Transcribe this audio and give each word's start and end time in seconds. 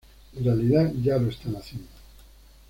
En 0.35 0.43
realidad, 0.43 0.91
ya 1.03 1.19
lo 1.19 1.29
están 1.29 1.55
haciendo. 1.57 1.85